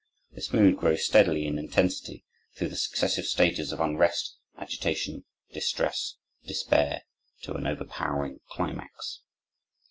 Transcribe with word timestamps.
This 0.31 0.51
mood 0.51 0.77
grows 0.77 1.05
steadily 1.05 1.45
in 1.45 1.59
intensity, 1.59 2.25
through 2.55 2.69
the 2.69 2.75
successive 2.75 3.27
stages 3.27 3.71
of 3.71 3.79
unrest, 3.79 4.35
agitation, 4.57 5.25
distress, 5.53 6.15
despair, 6.43 7.03
to 7.43 7.53
an 7.53 7.67
overpowering 7.67 8.39
climax. 8.49 9.21